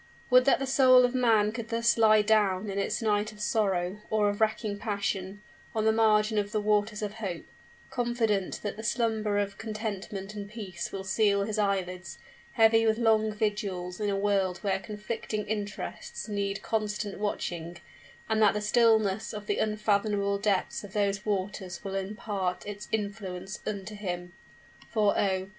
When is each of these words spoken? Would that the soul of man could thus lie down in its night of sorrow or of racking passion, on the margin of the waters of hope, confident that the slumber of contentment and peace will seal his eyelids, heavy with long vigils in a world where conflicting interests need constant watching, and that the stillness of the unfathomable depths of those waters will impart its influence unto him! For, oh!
Would 0.31 0.45
that 0.45 0.57
the 0.57 0.65
soul 0.65 1.05
of 1.05 1.13
man 1.13 1.51
could 1.51 1.69
thus 1.69 1.95
lie 1.95 2.23
down 2.23 2.71
in 2.71 2.79
its 2.79 3.03
night 3.03 3.31
of 3.31 3.39
sorrow 3.39 3.99
or 4.09 4.29
of 4.29 4.41
racking 4.41 4.79
passion, 4.79 5.43
on 5.75 5.85
the 5.85 5.91
margin 5.91 6.39
of 6.39 6.51
the 6.51 6.59
waters 6.59 7.03
of 7.03 7.13
hope, 7.13 7.45
confident 7.91 8.61
that 8.63 8.77
the 8.77 8.83
slumber 8.83 9.37
of 9.37 9.59
contentment 9.59 10.33
and 10.33 10.49
peace 10.49 10.91
will 10.91 11.03
seal 11.03 11.43
his 11.43 11.59
eyelids, 11.59 12.17
heavy 12.53 12.87
with 12.87 12.97
long 12.97 13.31
vigils 13.31 13.99
in 13.99 14.09
a 14.09 14.17
world 14.17 14.57
where 14.63 14.79
conflicting 14.79 15.45
interests 15.45 16.27
need 16.27 16.63
constant 16.63 17.19
watching, 17.19 17.77
and 18.27 18.41
that 18.41 18.55
the 18.55 18.59
stillness 18.61 19.33
of 19.33 19.45
the 19.45 19.59
unfathomable 19.59 20.39
depths 20.39 20.83
of 20.83 20.93
those 20.93 21.27
waters 21.27 21.83
will 21.83 21.93
impart 21.93 22.65
its 22.65 22.87
influence 22.91 23.59
unto 23.67 23.93
him! 23.93 24.33
For, 24.89 25.15
oh! 25.15 25.49